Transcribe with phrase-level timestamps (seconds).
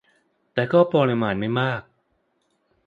[0.53, 1.81] แต่ก็ปริมาณไม่มาก